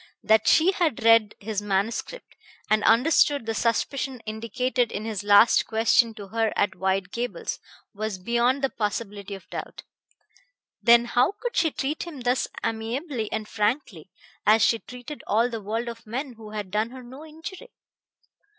That 0.23 0.47
she 0.47 0.71
had 0.71 1.03
read 1.03 1.35
his 1.39 1.61
manuscript, 1.61 2.35
and 2.71 2.83
understood 2.85 3.45
the 3.45 3.53
suspicion 3.53 4.19
indicated 4.25 4.91
in 4.91 5.05
his 5.05 5.23
last 5.23 5.67
question 5.67 6.15
to 6.15 6.29
her 6.29 6.51
at 6.55 6.73
White 6.73 7.11
Gables, 7.11 7.59
was 7.93 8.17
beyond 8.17 8.63
the 8.63 8.71
possibility 8.71 9.35
of 9.35 9.47
doubt. 9.51 9.83
Then 10.81 11.05
how 11.05 11.33
could 11.33 11.55
she 11.55 11.69
treat 11.69 12.01
him 12.07 12.21
thus 12.21 12.47
amiably 12.63 13.31
and 13.31 13.47
frankly, 13.47 14.09
as 14.43 14.63
she 14.63 14.79
treated 14.79 15.21
all 15.27 15.49
the 15.51 15.61
world 15.61 15.87
of 15.87 16.07
men 16.07 16.33
who 16.33 16.49
had 16.49 16.71
done 16.71 16.89
her 16.89 17.03
no 17.03 17.23
injury? 17.23 17.69